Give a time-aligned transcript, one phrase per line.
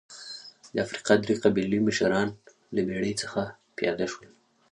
[0.73, 2.27] د افریقا درې قبایلي مشران
[2.75, 3.41] له بېړۍ څخه
[3.77, 4.29] پیاده شول.